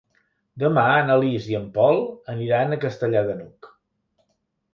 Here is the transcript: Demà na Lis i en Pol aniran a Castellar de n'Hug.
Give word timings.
Demà 0.61 0.85
na 1.09 1.17
Lis 1.23 1.49
i 1.51 1.57
en 1.59 1.67
Pol 1.75 2.01
aniran 2.37 2.75
a 2.75 2.81
Castellar 2.87 3.23
de 3.29 3.37
n'Hug. 3.43 3.71